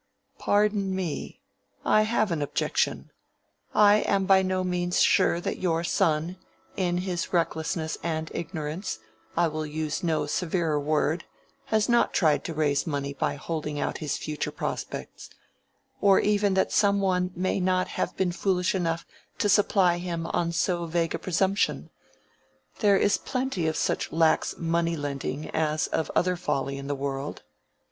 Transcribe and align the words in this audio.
"Pardon 0.39 0.95
me. 0.95 1.41
I 1.85 2.01
have 2.01 2.31
an 2.31 2.41
objection. 2.41 3.11
I 3.75 3.97
am 3.97 4.25
by 4.25 4.41
no 4.41 4.63
means 4.63 4.99
sure 4.99 5.39
that 5.39 5.59
your 5.59 5.83
son, 5.83 6.37
in 6.75 6.97
his 7.05 7.31
recklessness 7.33 7.99
and 8.01 8.31
ignorance—I 8.33 9.47
will 9.47 9.63
use 9.67 10.01
no 10.03 10.25
severer 10.25 10.79
word—has 10.79 11.87
not 11.87 12.15
tried 12.15 12.43
to 12.45 12.53
raise 12.55 12.87
money 12.87 13.13
by 13.13 13.35
holding 13.35 13.79
out 13.79 13.99
his 13.99 14.17
future 14.17 14.49
prospects, 14.49 15.29
or 16.01 16.19
even 16.19 16.55
that 16.55 16.71
some 16.71 16.99
one 16.99 17.29
may 17.35 17.59
not 17.59 17.89
have 17.89 18.17
been 18.17 18.31
foolish 18.31 18.73
enough 18.73 19.05
to 19.37 19.47
supply 19.47 19.99
him 19.99 20.25
on 20.33 20.51
so 20.51 20.87
vague 20.87 21.13
a 21.13 21.19
presumption: 21.19 21.91
there 22.79 22.97
is 22.97 23.19
plenty 23.19 23.67
of 23.67 23.77
such 23.77 24.11
lax 24.11 24.57
money 24.57 24.97
lending 24.97 25.47
as 25.51 25.85
of 25.85 26.09
other 26.15 26.35
folly 26.35 26.79
in 26.79 26.87
the 26.87 26.95
world." 26.95 27.43